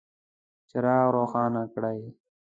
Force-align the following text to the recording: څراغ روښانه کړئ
څراغ 0.69 1.05
روښانه 1.15 1.63
کړئ 1.73 1.99